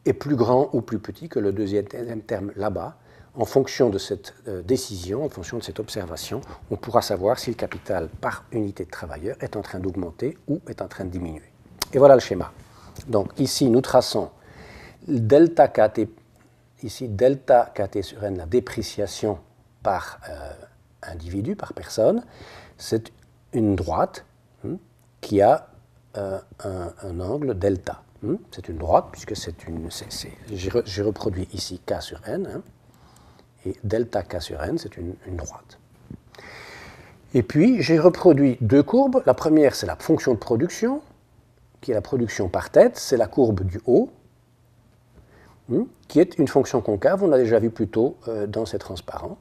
est 0.04 0.12
plus 0.12 0.37
grand 0.37 0.70
ou 0.73 0.80
plus 0.80 0.99
petit 0.99 1.28
que 1.28 1.38
le 1.38 1.52
deuxième 1.52 1.87
terme 2.23 2.52
là-bas 2.56 2.96
en 3.35 3.44
fonction 3.44 3.90
de 3.90 3.99
cette 3.99 4.35
euh, 4.49 4.62
décision, 4.62 5.25
en 5.25 5.28
fonction 5.28 5.58
de 5.58 5.62
cette 5.62 5.78
observation, 5.78 6.40
on 6.70 6.76
pourra 6.76 7.02
savoir 7.02 7.38
si 7.38 7.50
le 7.50 7.56
capital 7.56 8.08
par 8.08 8.44
unité 8.50 8.85
de 8.85 8.90
travailleur 8.90 9.37
est 9.40 9.56
en 9.56 9.62
train 9.62 9.78
d'augmenter 9.78 10.38
ou 10.49 10.61
est 10.68 10.80
en 10.80 10.88
train 10.88 11.04
de 11.04 11.11
diminuer. 11.11 11.52
Et 11.92 11.99
voilà 11.99 12.14
le 12.14 12.20
schéma. 12.20 12.50
Donc 13.08 13.38
ici, 13.38 13.68
nous 13.68 13.82
traçons 13.82 14.30
delta 15.06 15.68
kt, 15.68 16.08
ici 16.82 17.08
delta 17.08 17.73
kt 17.75 18.02
sur 18.02 18.25
n, 18.25 18.38
la 18.38 18.46
dépréciation 18.46 19.38
par 19.82 20.18
euh, 20.30 20.52
individu, 21.06 21.56
par 21.56 21.72
personne. 21.72 22.22
C'est 22.78 23.12
une 23.52 23.76
droite 23.76 24.25
hein, 24.64 24.76
qui 25.20 25.40
a 25.40 25.68
euh, 26.16 26.38
un, 26.64 27.20
angle 27.20 27.58
delta. 27.58 28.02
Hein. 28.26 28.36
C'est 28.50 28.68
une 28.68 28.78
droite 28.78 29.06
puisque 29.12 29.36
c'est 29.36 29.66
une. 29.66 29.88
J'ai 30.50 31.02
reproduit 31.02 31.48
ici 31.52 31.80
k 31.84 32.00
sur 32.00 32.20
n. 32.26 32.48
Hein 32.52 32.62
et 33.66 33.76
delta 33.84 34.22
k 34.22 34.40
sur 34.40 34.62
n, 34.62 34.78
c'est 34.78 34.96
une, 34.96 35.14
droite. 35.36 35.78
Et 37.34 37.42
puis, 37.42 37.82
j'ai 37.82 37.98
reproduit 37.98 38.56
deux 38.60 38.82
courbes. 38.82 39.22
La 39.26 39.34
première, 39.34 39.75
c'est 39.75 39.86
la 39.86 39.96
fonction 39.96 40.32
de 40.32 40.38
production, 40.38 41.02
qui 41.80 41.90
est 41.90 41.94
la 41.94 42.00
production 42.00 42.48
par 42.48 42.70
tête, 42.70 42.96
c'est 42.96 43.16
la 43.16 43.26
courbe 43.26 43.64
du 43.64 43.80
haut, 43.86 44.10
hmm, 45.68 45.82
qui 46.08 46.20
est 46.20 46.38
une 46.38 46.48
fonction 46.48 46.80
concave, 46.80 47.22
on 47.22 47.28
l'a 47.28 47.38
déjà 47.38 47.58
vu 47.58 47.70
plus 47.70 47.88
tôt 47.88 48.16
euh, 48.28 48.46
dans 48.46 48.64
ces 48.64 48.78
transparents. 48.78 49.36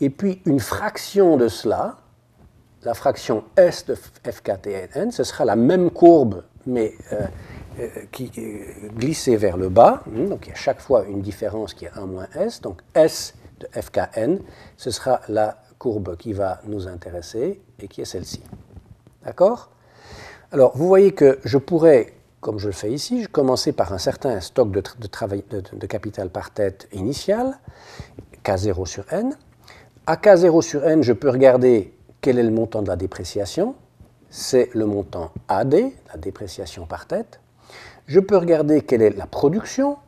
Et 0.00 0.10
puis, 0.10 0.40
une 0.46 0.60
fraction 0.60 1.36
de 1.36 1.48
cela, 1.48 1.98
la 2.82 2.94
fraction 2.94 3.44
S 3.56 3.84
de 3.86 3.94
FKTN, 3.94 5.10
ce 5.10 5.24
sera 5.24 5.44
la 5.44 5.56
même 5.56 5.90
courbe, 5.90 6.44
mais 6.66 6.94
euh, 7.12 7.26
euh, 7.78 7.88
qui 8.10 8.30
est 8.36 8.94
glissée 8.96 9.36
vers 9.36 9.56
le 9.56 9.68
bas. 9.68 10.02
Hmm, 10.06 10.28
donc 10.28 10.46
il 10.46 10.50
y 10.50 10.52
a 10.52 10.56
chaque 10.56 10.80
fois 10.80 11.04
une 11.04 11.20
différence 11.20 11.74
qui 11.74 11.84
est 11.84 11.96
1 11.96 12.06
moins 12.06 12.26
S. 12.34 12.60
Donc 12.60 12.80
S 12.94 13.34
de 13.60 13.68
FKN, 13.80 14.38
ce 14.76 14.90
sera 14.90 15.20
la 15.28 15.58
courbe 15.78 16.16
qui 16.16 16.32
va 16.32 16.60
nous 16.64 16.88
intéresser 16.88 17.60
et 17.78 17.88
qui 17.88 18.00
est 18.00 18.06
celle-ci. 18.06 18.42
D'accord? 19.24 19.70
Alors 20.52 20.76
vous 20.76 20.86
voyez 20.86 21.12
que 21.12 21.38
je 21.44 21.58
pourrais, 21.58 22.14
comme 22.40 22.58
je 22.58 22.66
le 22.66 22.72
fais 22.72 22.90
ici, 22.90 23.26
commencer 23.30 23.72
par 23.72 23.92
un 23.92 23.98
certain 23.98 24.40
stock 24.40 24.70
de, 24.70 24.80
travail, 24.80 25.44
de, 25.50 25.86
capital 25.86 26.30
par 26.30 26.50
tête 26.50 26.88
initial, 26.92 27.58
K0 28.44 28.86
sur 28.86 29.04
N. 29.12 29.36
À 30.10 30.16
K0 30.16 30.60
sur 30.62 30.84
N, 30.84 31.04
je 31.04 31.12
peux 31.12 31.30
regarder 31.30 31.94
quel 32.20 32.40
est 32.40 32.42
le 32.42 32.50
montant 32.50 32.82
de 32.82 32.88
la 32.88 32.96
dépréciation. 32.96 33.76
C'est 34.28 34.68
le 34.74 34.84
montant 34.84 35.30
AD, 35.46 35.72
la 35.72 36.16
dépréciation 36.18 36.84
par 36.84 37.06
tête. 37.06 37.38
Je 38.08 38.18
peux 38.18 38.36
regarder 38.36 38.80
quelle 38.80 39.02
est 39.02 39.16
la 39.16 39.26
production, 39.26 39.98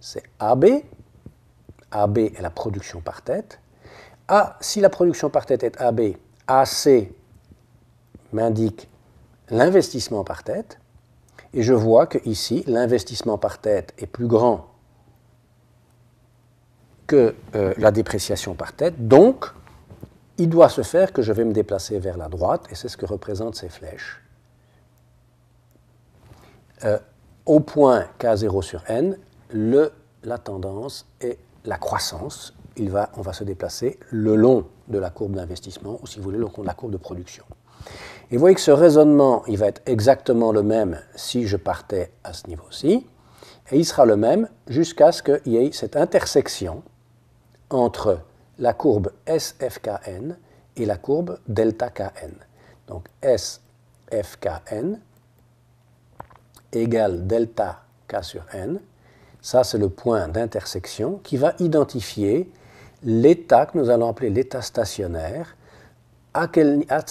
c'est 0.00 0.22
AB. 0.38 0.64
AB 1.90 2.16
est 2.16 2.40
la 2.40 2.48
production 2.48 3.02
par 3.02 3.20
tête. 3.20 3.60
A, 4.28 4.56
si 4.62 4.80
la 4.80 4.88
production 4.88 5.28
par 5.28 5.44
tête 5.44 5.64
est 5.64 5.78
AB, 5.82 6.14
AC 6.46 7.10
m'indique 8.32 8.88
l'investissement 9.50 10.24
par 10.24 10.44
tête. 10.44 10.78
Et 11.52 11.62
je 11.62 11.74
vois 11.74 12.06
que 12.06 12.16
ici, 12.24 12.64
l'investissement 12.66 13.36
par 13.36 13.58
tête 13.58 13.92
est 13.98 14.06
plus 14.06 14.28
grand 14.28 14.75
que 17.06 17.34
euh, 17.54 17.74
la 17.78 17.90
dépréciation 17.90 18.54
par 18.54 18.72
tête. 18.72 19.08
Donc, 19.08 19.46
il 20.38 20.48
doit 20.48 20.68
se 20.68 20.82
faire 20.82 21.12
que 21.12 21.22
je 21.22 21.32
vais 21.32 21.44
me 21.44 21.52
déplacer 21.52 21.98
vers 21.98 22.16
la 22.16 22.28
droite, 22.28 22.66
et 22.70 22.74
c'est 22.74 22.88
ce 22.88 22.96
que 22.96 23.06
représentent 23.06 23.56
ces 23.56 23.68
flèches. 23.68 24.22
Euh, 26.84 26.98
au 27.46 27.60
point 27.60 28.06
K0 28.20 28.62
sur 28.62 28.82
n, 28.88 29.16
le, 29.50 29.92
la 30.24 30.38
tendance 30.38 31.06
est 31.20 31.38
la 31.64 31.78
croissance. 31.78 32.54
Il 32.76 32.90
va, 32.90 33.10
on 33.16 33.22
va 33.22 33.32
se 33.32 33.44
déplacer 33.44 33.98
le 34.10 34.36
long 34.36 34.66
de 34.88 34.98
la 34.98 35.10
courbe 35.10 35.32
d'investissement, 35.32 35.98
ou 36.02 36.06
si 36.06 36.18
vous 36.18 36.24
voulez, 36.24 36.38
le 36.38 36.44
long 36.44 36.52
de 36.62 36.66
la 36.66 36.74
courbe 36.74 36.92
de 36.92 36.98
production. 36.98 37.44
Et 38.30 38.36
vous 38.36 38.40
voyez 38.40 38.56
que 38.56 38.60
ce 38.60 38.72
raisonnement, 38.72 39.42
il 39.46 39.56
va 39.56 39.68
être 39.68 39.80
exactement 39.86 40.52
le 40.52 40.62
même 40.62 41.00
si 41.14 41.46
je 41.46 41.56
partais 41.56 42.10
à 42.24 42.32
ce 42.32 42.46
niveau-ci, 42.48 43.06
et 43.70 43.78
il 43.78 43.84
sera 43.84 44.04
le 44.04 44.16
même 44.16 44.48
jusqu'à 44.66 45.12
ce 45.12 45.22
qu'il 45.22 45.52
y 45.52 45.56
ait 45.56 45.72
cette 45.72 45.96
intersection 45.96 46.82
entre 47.70 48.20
la 48.58 48.72
courbe 48.72 49.10
SFKN 49.26 50.36
et 50.76 50.86
la 50.86 50.96
courbe 50.96 51.38
delta 51.48 51.90
KN. 51.90 52.32
Donc 52.88 53.06
SFKN 53.22 54.98
égale 56.72 57.26
delta 57.26 57.82
k 58.08 58.22
sur 58.22 58.44
n. 58.52 58.80
Ça, 59.40 59.64
c'est 59.64 59.78
le 59.78 59.88
point 59.88 60.28
d'intersection 60.28 61.20
qui 61.22 61.36
va 61.36 61.54
identifier 61.60 62.50
l'état 63.02 63.66
que 63.66 63.78
nous 63.78 63.90
allons 63.90 64.08
appeler 64.08 64.30
l'état 64.30 64.62
stationnaire. 64.62 65.56
À, 66.34 66.48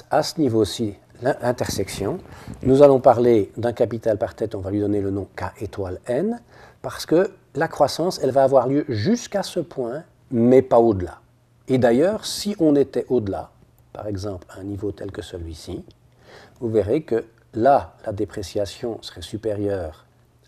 à, 0.10 0.24
ce 0.24 0.40
niveau-ci, 0.40 0.96
l'intersection, 1.22 2.20
nous 2.62 2.84
allons 2.84 3.00
parler 3.00 3.52
d'un 3.58 3.74
capital 3.74 4.18
par 4.18 4.36
tête, 4.36 4.54
on 4.54 4.60
va 4.60 4.70
lui 4.70 4.82
donner 4.82 5.02
le 5.02 5.10
nom 5.10 5.28
k 5.36 5.46
étoile 5.62 6.00
n, 6.08 6.40
parce 6.82 7.06
que 7.06 7.32
la 7.56 7.68
croissance, 7.68 8.20
elle 8.22 8.32
va 8.32 8.44
avoir 8.44 8.68
lieu 8.68 8.86
jusqu'à 8.88 9.42
ce 9.42 9.60
point, 9.60 10.04
mais 10.32 10.62
pas 10.62 10.80
au-delà. 10.80 11.20
Et 11.68 11.78
d'ailleurs, 11.78 12.26
si 12.26 12.56
on 12.60 12.76
était 12.76 13.06
au-delà, 13.10 13.52
par 13.94 14.08
exemple 14.08 14.48
à 14.50 14.60
un 14.60 14.64
niveau 14.64 14.92
tel 14.92 15.12
que 15.12 15.22
celui-ci, 15.22 15.84
vous 16.60 16.70
verrez 16.70 17.02
que 17.02 17.26
là, 17.54 17.96
la 18.06 18.12
dépréciation 18.12 19.02
serait 19.02 19.22
supérieure 19.22 20.06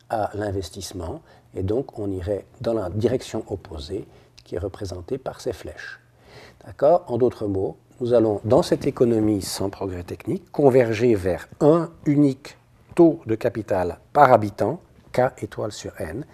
à 0.10 0.30
l'investissement, 0.34 1.22
et 1.56 1.64
donc 1.64 1.98
on 1.98 2.12
irait 2.12 2.46
dans 2.62 2.74
la 2.74 2.90
direction 2.90 3.44
opposée, 3.48 4.06
qui 4.44 4.56
est 4.56 4.60
représentée 4.60 5.18
par 5.18 5.42
ces 5.42 5.54
flèches. 5.54 6.00
D'accord? 6.66 7.04
En 7.08 7.18
d'autres 7.18 7.48
mots, 7.48 7.78
nous 8.00 8.14
allons, 8.14 8.40
dans 8.44 8.62
cette 8.62 8.86
économie 8.86 9.42
sans 9.42 9.70
progrès 9.70 10.04
technique, 10.04 10.52
converger 10.52 11.16
vers 11.16 11.48
un 11.60 11.90
unique 12.06 12.58
taux 12.96 13.22
de 13.26 13.36
capital 13.36 14.00
par 14.14 14.32
habitant, 14.32 14.80
K 15.18 15.42
étoile 15.42 15.72
sur 15.72 16.00
N, 16.00 16.26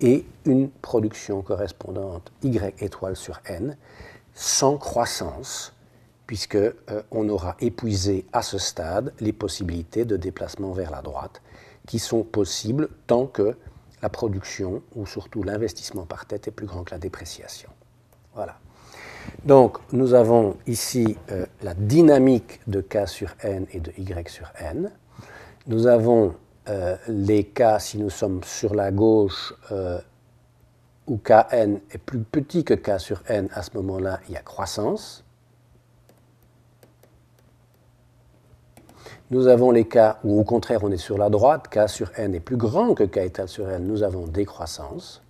et 0.00 0.26
une 0.44 0.68
production 0.68 1.42
correspondante 1.42 2.32
Y 2.42 2.74
étoile 2.82 3.14
sur 3.14 3.40
N, 3.46 3.76
sans 4.34 4.78
croissance, 4.78 5.74
puisque 6.26 6.56
euh, 6.56 6.72
on 7.10 7.28
aura 7.28 7.56
épuisé 7.60 8.26
à 8.32 8.42
ce 8.42 8.58
stade 8.58 9.12
les 9.20 9.32
possibilités 9.32 10.04
de 10.04 10.16
déplacement 10.16 10.72
vers 10.72 10.90
la 10.90 11.02
droite 11.02 11.40
qui 11.86 11.98
sont 11.98 12.22
possibles 12.22 12.88
tant 13.06 13.26
que 13.26 13.56
la 14.02 14.08
production 14.08 14.82
ou 14.96 15.06
surtout 15.06 15.42
l'investissement 15.42 16.06
par 16.06 16.26
tête 16.26 16.48
est 16.48 16.52
plus 16.52 16.66
grand 16.66 16.84
que 16.84 16.92
la 16.92 16.98
dépréciation. 16.98 17.70
Voilà. 18.34 18.58
Donc, 19.44 19.78
nous 19.92 20.14
avons 20.14 20.56
ici 20.66 21.16
euh, 21.30 21.46
la 21.62 21.74
dynamique 21.74 22.60
de 22.66 22.80
K 22.80 23.06
sur 23.06 23.34
N 23.42 23.66
et 23.72 23.80
de 23.80 23.92
Y 23.96 24.28
sur 24.28 24.50
N. 24.58 24.90
Nous 25.66 25.86
avons 25.86 26.34
euh, 26.68 26.96
les 27.08 27.44
cas, 27.44 27.78
si 27.78 27.98
nous 27.98 28.10
sommes 28.10 28.42
sur 28.44 28.74
la 28.74 28.92
gauche, 28.92 29.54
euh, 29.72 30.00
où 31.06 31.16
Kn 31.18 31.80
est 31.90 31.98
plus 31.98 32.20
petit 32.20 32.64
que 32.64 32.74
K 32.74 33.00
sur 33.00 33.22
N, 33.26 33.48
à 33.52 33.62
ce 33.62 33.70
moment-là, 33.74 34.20
il 34.28 34.34
y 34.34 34.36
a 34.36 34.42
croissance. 34.42 35.24
Nous 39.30 39.48
avons 39.48 39.70
les 39.70 39.86
cas 39.86 40.18
où, 40.22 40.38
au 40.38 40.44
contraire, 40.44 40.84
on 40.84 40.92
est 40.92 40.98
sur 40.98 41.18
la 41.18 41.30
droite, 41.30 41.68
K 41.68 41.88
sur 41.88 42.10
N 42.16 42.34
est 42.34 42.40
plus 42.40 42.56
grand 42.56 42.94
que 42.94 43.04
K 43.04 43.18
étal 43.18 43.48
sur 43.48 43.68
N, 43.68 43.86
nous 43.86 44.02
avons 44.02 44.26
décroissance. 44.26 45.22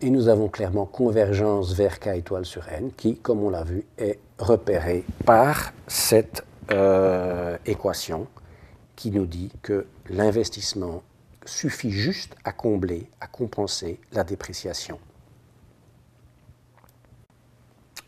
Et 0.00 0.10
nous 0.10 0.28
avons 0.28 0.48
clairement 0.48 0.86
convergence 0.86 1.74
vers 1.74 2.00
K 2.00 2.08
étoile 2.16 2.46
sur 2.46 2.66
N, 2.68 2.90
qui, 2.96 3.16
comme 3.16 3.44
on 3.44 3.50
l'a 3.50 3.62
vu, 3.62 3.84
est 3.98 4.18
repérée 4.38 5.04
par 5.26 5.72
cette 5.86 6.44
euh, 6.72 7.56
équation 7.66 8.26
qui 8.96 9.10
nous 9.10 9.26
dit 9.26 9.50
que 9.62 9.86
l'investissement 10.08 11.02
suffit 11.44 11.90
juste 11.90 12.36
à 12.44 12.52
combler, 12.52 13.08
à 13.20 13.26
compenser 13.26 13.98
la 14.12 14.24
dépréciation. 14.24 14.98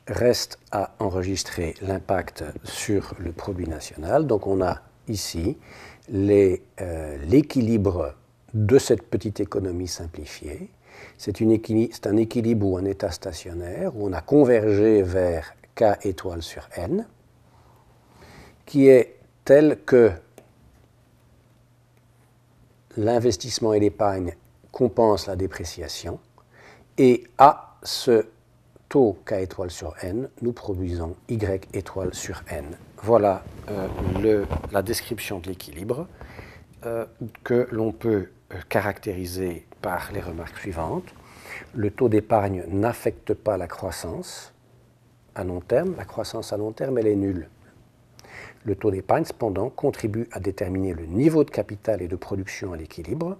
Reste 0.07 0.59
à 0.71 0.95
enregistrer 0.99 1.75
l'impact 1.81 2.45
sur 2.65 3.15
le 3.19 3.33
produit 3.33 3.69
national. 3.69 4.27
Donc 4.27 4.47
on 4.47 4.61
a 4.61 4.83
ici 5.09 5.57
euh, 6.13 7.17
l'équilibre 7.27 8.15
de 8.55 8.79
cette 8.79 9.03
petite 9.03 9.41
économie 9.41 9.89
simplifiée. 9.89 10.71
C'est 11.17 11.41
un 12.07 12.17
équilibre 12.17 12.67
ou 12.67 12.77
un 12.77 12.85
état 12.85 13.11
stationnaire 13.11 13.97
où 13.97 14.07
on 14.09 14.13
a 14.13 14.21
convergé 14.21 15.03
vers 15.03 15.55
K 15.75 16.05
étoile 16.05 16.43
sur 16.43 16.69
N, 16.77 17.07
qui 18.67 18.89
est 18.89 19.17
tel 19.45 19.79
que 19.85 20.13
l'investissement 22.97 23.73
et 23.73 23.81
l'épargne 23.81 24.35
compensent 24.71 25.27
la 25.29 25.37
dépréciation, 25.37 26.19
et 26.99 27.25
à 27.39 27.77
ce 27.83 28.27
taux 28.89 29.19
K 29.25 29.33
étoile 29.41 29.71
sur 29.71 29.95
N, 30.03 30.29
nous 30.43 30.53
produisons 30.53 31.17
Y 31.29 31.75
étoile 31.75 32.15
sur 32.15 32.43
N. 32.49 32.77
Voilà 33.03 33.43
euh, 33.71 34.45
la 34.71 34.83
description 34.83 35.39
de 35.41 35.49
l'équilibre 35.49 36.07
euh, 36.85 37.07
que 37.43 37.67
l'on 37.71 37.93
peut 37.93 38.29
euh, 38.53 38.57
caractériser 38.69 39.67
par 39.81 40.13
les 40.13 40.21
remarques 40.21 40.59
suivantes. 40.59 41.15
Le 41.75 41.91
taux 41.91 42.09
d'épargne 42.09 42.65
n'affecte 42.69 43.35
pas 43.35 43.57
la 43.57 43.67
croissance 43.67 44.53
à 45.35 45.45
long 45.45 45.61
terme. 45.61 45.95
La 45.97 46.05
croissance 46.05 46.53
à 46.53 46.57
long 46.57 46.73
terme, 46.73 46.99
elle 46.99 47.07
est 47.07 47.17
nulle. 47.17 47.49
Le 48.65 48.77
taux 48.77 48.91
d'épargne, 48.91 49.25
cependant, 49.25 49.71
contribue 49.71 50.29
à 50.33 50.41
déterminer 50.41 50.95
le 50.95 51.07
niveau 51.07 51.45
de 51.45 51.51
capital 51.51 52.01
et 52.01 52.09
de 52.09 52.17
production 52.17 52.73
à 52.73 52.77
l'équilibre, 52.77 53.37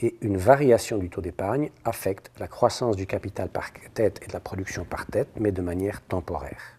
et 0.00 0.16
une 0.22 0.36
variation 0.36 0.98
du 0.98 1.08
taux 1.08 1.20
d'épargne 1.20 1.70
affecte 1.84 2.32
la 2.38 2.48
croissance 2.48 2.96
du 2.96 3.06
capital 3.06 3.48
par 3.48 3.70
tête 3.94 4.20
et 4.22 4.26
de 4.26 4.32
la 4.32 4.40
production 4.40 4.84
par 4.84 5.06
tête, 5.06 5.28
mais 5.38 5.52
de 5.52 5.62
manière 5.62 6.02
temporaire. 6.02 6.78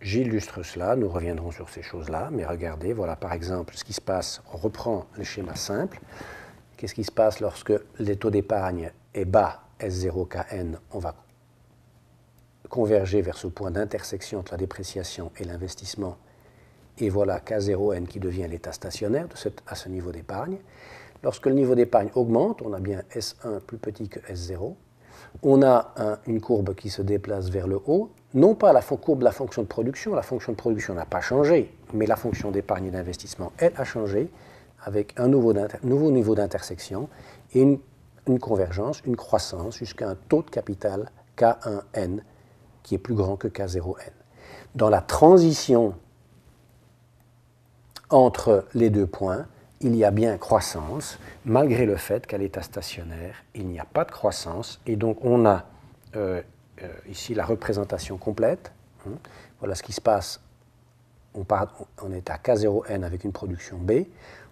J'illustre 0.00 0.62
cela, 0.62 0.96
nous 0.96 1.08
reviendrons 1.08 1.50
sur 1.50 1.70
ces 1.70 1.82
choses-là, 1.82 2.28
mais 2.30 2.44
regardez, 2.44 2.92
voilà 2.92 3.16
par 3.16 3.32
exemple 3.32 3.74
ce 3.74 3.84
qui 3.84 3.94
se 3.94 4.02
passe, 4.02 4.42
on 4.52 4.58
reprend 4.58 5.06
le 5.16 5.24
schéma 5.24 5.56
simple. 5.56 5.98
Qu'est-ce 6.76 6.94
qui 6.94 7.04
se 7.04 7.10
passe 7.10 7.40
lorsque 7.40 7.72
le 7.98 8.14
taux 8.14 8.30
d'épargne 8.30 8.92
est 9.14 9.24
bas, 9.24 9.62
S0KN, 9.80 10.76
on 10.92 10.98
va 10.98 11.14
converger 12.68 13.22
vers 13.22 13.36
ce 13.36 13.46
point 13.46 13.70
d'intersection 13.70 14.40
entre 14.40 14.52
la 14.52 14.58
dépréciation 14.58 15.30
et 15.38 15.44
l'investissement. 15.44 16.16
Et 16.98 17.10
voilà 17.10 17.38
K0N 17.38 18.06
qui 18.06 18.18
devient 18.18 18.46
l'état 18.48 18.72
stationnaire 18.72 19.26
à 19.66 19.74
ce 19.74 19.88
niveau 19.88 20.10
d'épargne. 20.10 20.58
Lorsque 21.22 21.46
le 21.46 21.54
niveau 21.54 21.74
d'épargne 21.74 22.10
augmente, 22.14 22.62
on 22.62 22.72
a 22.72 22.80
bien 22.80 23.02
S1 23.12 23.60
plus 23.60 23.78
petit 23.78 24.08
que 24.08 24.20
S0. 24.20 24.74
On 25.42 25.62
a 25.62 26.18
une 26.26 26.40
courbe 26.40 26.74
qui 26.74 26.90
se 26.90 27.02
déplace 27.02 27.50
vers 27.50 27.66
le 27.66 27.80
haut, 27.86 28.10
non 28.34 28.54
pas 28.54 28.72
la 28.72 28.82
courbe 28.82 29.20
de 29.20 29.24
la 29.24 29.32
fonction 29.32 29.62
de 29.62 29.66
production, 29.66 30.14
la 30.14 30.22
fonction 30.22 30.52
de 30.52 30.56
production 30.56 30.94
n'a 30.94 31.06
pas 31.06 31.20
changé, 31.20 31.74
mais 31.92 32.06
la 32.06 32.16
fonction 32.16 32.50
d'épargne 32.50 32.86
et 32.86 32.90
d'investissement, 32.90 33.52
elle, 33.58 33.72
a 33.76 33.84
changé 33.84 34.30
avec 34.84 35.14
un 35.18 35.28
nouveau, 35.28 35.52
nouveau 35.82 36.10
niveau 36.10 36.34
d'intersection 36.34 37.08
et 37.52 37.62
une 37.62 38.38
convergence, 38.38 39.02
une 39.06 39.16
croissance 39.16 39.76
jusqu'à 39.76 40.08
un 40.08 40.14
taux 40.14 40.42
de 40.42 40.50
capital 40.50 41.10
K1N 41.36 42.20
qui 42.82 42.94
est 42.94 42.98
plus 42.98 43.14
grand 43.14 43.36
que 43.36 43.48
K0n. 43.48 43.94
Dans 44.74 44.90
la 44.90 45.00
transition 45.00 45.94
entre 48.10 48.66
les 48.74 48.90
deux 48.90 49.06
points, 49.06 49.46
il 49.80 49.94
y 49.94 50.04
a 50.04 50.10
bien 50.10 50.38
croissance, 50.38 51.18
malgré 51.44 51.86
le 51.86 51.96
fait 51.96 52.26
qu'à 52.26 52.38
l'état 52.38 52.62
stationnaire, 52.62 53.36
il 53.54 53.68
n'y 53.68 53.78
a 53.78 53.84
pas 53.84 54.04
de 54.04 54.10
croissance. 54.10 54.80
Et 54.86 54.96
donc 54.96 55.18
on 55.24 55.46
a 55.46 55.66
euh, 56.16 56.42
euh, 56.82 56.88
ici 57.08 57.34
la 57.34 57.44
représentation 57.44 58.16
complète. 58.16 58.72
Hein. 59.06 59.12
Voilà 59.60 59.74
ce 59.74 59.82
qui 59.82 59.92
se 59.92 60.00
passe. 60.00 60.40
On, 61.34 61.44
on 62.02 62.12
est 62.12 62.30
à 62.30 62.36
K0n 62.36 63.04
avec 63.04 63.24
une 63.24 63.32
production 63.32 63.78
B. 63.78 64.04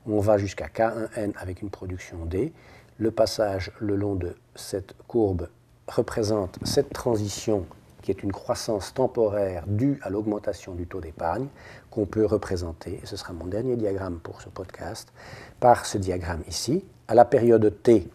On 0.06 0.20
va 0.20 0.38
jusqu'à 0.38 0.66
K1n 0.66 1.32
avec 1.36 1.62
une 1.62 1.70
production 1.70 2.24
D. 2.26 2.52
Le 2.98 3.10
passage 3.10 3.72
le 3.80 3.96
long 3.96 4.14
de 4.14 4.36
cette 4.54 4.94
courbe 5.08 5.48
représente 5.88 6.58
cette 6.64 6.92
transition 6.92 7.66
qui 8.06 8.12
est 8.12 8.22
une 8.22 8.30
croissance 8.30 8.94
temporaire 8.94 9.64
due 9.66 9.98
à 10.00 10.10
l'augmentation 10.10 10.76
du 10.76 10.86
taux 10.86 11.00
d'épargne, 11.00 11.48
qu'on 11.90 12.06
peut 12.06 12.24
représenter, 12.24 13.00
et 13.02 13.04
ce 13.06 13.16
sera 13.16 13.32
mon 13.32 13.46
dernier 13.46 13.74
diagramme 13.74 14.20
pour 14.20 14.40
ce 14.40 14.48
podcast, 14.48 15.12
par 15.58 15.84
ce 15.86 15.98
diagramme 15.98 16.44
ici. 16.46 16.84
À 17.08 17.16
la 17.16 17.24
période 17.24 17.82
T, 17.82 18.08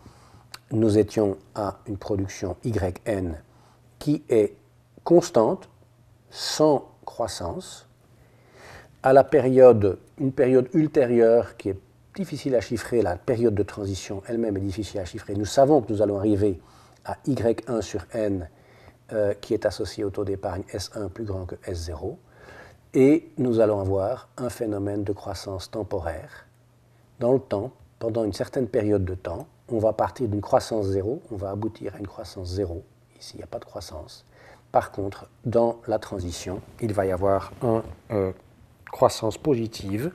nous 0.72 0.98
étions 0.98 1.38
à 1.56 1.80
une 1.88 1.98
production 1.98 2.56
YN 2.64 3.36
qui 4.00 4.24
est 4.30 4.56
constante, 5.04 5.68
sans 6.30 6.90
croissance. 7.04 7.86
À 9.04 9.12
la 9.12 9.26
période, 9.26 10.00
une 10.20 10.32
période 10.32 10.70
ultérieure 10.74 11.58
qui 11.58 11.68
est 11.68 11.80
difficile 12.16 12.56
à 12.56 12.62
chiffrer, 12.62 13.02
la 13.02 13.18
période 13.18 13.56
de 13.56 13.64
transition 13.64 14.24
elle-même 14.26 14.56
est 14.56 14.62
difficile 14.62 15.02
à 15.02 15.06
chiffrer. 15.06 15.36
Nous 15.36 15.44
savons 15.44 15.82
que 15.82 15.92
nous 15.92 16.02
allons 16.02 16.18
arriver 16.18 16.62
à 17.04 17.18
Y1 17.28 17.82
sur 17.82 18.06
N 18.14 18.48
euh, 19.14 19.34
qui 19.34 19.54
est 19.54 19.66
associé 19.66 20.04
au 20.04 20.10
taux 20.10 20.24
d'épargne 20.24 20.64
S1 20.72 21.10
plus 21.10 21.26
grand 21.26 21.46
que 21.46 21.56
S0. 21.56 22.16
Et 22.94 23.30
nous 23.38 23.60
allons 23.60 23.80
avoir 23.80 24.30
un 24.38 24.50
phénomène 24.50 25.04
de 25.04 25.14
croissance 25.14 25.72
temporaire. 25.72 26.46
Dans 27.20 27.34
le 27.34 27.40
temps, 27.40 27.72
pendant 28.00 28.24
une 28.24 28.34
certaine 28.34 28.68
période 28.68 29.06
de 29.06 29.16
temps, 29.16 29.48
on 29.70 29.80
va 29.80 29.94
partir 29.94 30.28
d'une 30.28 30.42
croissance 30.42 30.88
zéro, 30.88 31.22
on 31.32 31.36
va 31.36 31.52
aboutir 31.52 31.96
à 31.96 32.00
une 32.00 32.08
croissance 32.08 32.48
zéro. 32.50 32.84
Ici, 33.20 33.34
il 33.36 33.38
n'y 33.38 33.44
a 33.44 33.48
pas 33.48 33.60
de 33.60 33.66
croissance. 33.66 34.26
Par 34.72 34.92
contre, 34.92 35.28
dans 35.46 35.80
la 35.88 36.00
transition, 36.00 36.62
il 36.82 36.94
va 36.94 37.06
y 37.06 37.12
avoir 37.12 37.52
une 37.62 37.82
euh, 38.12 38.32
croissance 38.92 39.38
positive 39.38 40.12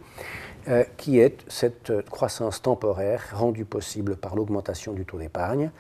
euh, 0.69 0.85
qui 0.97 1.21
est 1.21 1.45
cette 1.49 1.93
croissance 2.11 2.61
temporaire 2.61 3.23
rendue 3.33 3.65
possible 3.65 4.17
par 4.17 4.35
l'augmentation 4.35 4.93
du 4.93 5.05
taux 5.05 5.19
d'épargne 5.19 5.71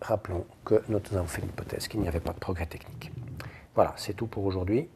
rappelons 0.00 0.46
que 0.64 0.82
nous 0.88 1.00
avons 1.12 1.26
fait 1.26 1.42
l'hypothèse 1.42 1.88
qu'il 1.88 2.00
n'y 2.00 2.08
avait 2.08 2.20
pas 2.20 2.32
de 2.32 2.38
progrès 2.38 2.66
technique. 2.66 3.12
Voilà, 3.74 3.94
c'est 3.96 4.14
tout 4.14 4.26
pour 4.26 4.44
aujourd'hui. 4.44 4.88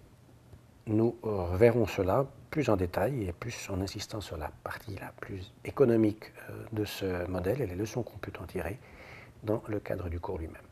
Nous 0.87 1.17
euh, 1.25 1.57
verrons 1.57 1.87
cela 1.87 2.27
plus 2.51 2.69
en 2.69 2.77
détail 2.77 3.29
et 3.29 3.33
plus 3.33 3.71
en 3.71 3.81
insistant 3.81 4.21
sur 4.21 4.37
la 4.37 4.51
partie 4.65 4.97
la 4.97 5.13
plus 5.21 5.53
économique 5.65 6.33
euh, 6.51 6.65
de 6.73 6.85
ce 6.85 7.27
modèle 7.29 7.61
et 7.63 7.67
les 7.67 7.77
leçons 7.77 8.03
qu'on 8.03 8.19
peut 8.19 8.33
en 8.41 8.47
tirer 8.47 8.79
dans 9.43 9.63
le 9.69 9.81
cadre 9.81 10.09
du 10.09 10.21
cours 10.21 10.39
lui-même. 10.39 10.63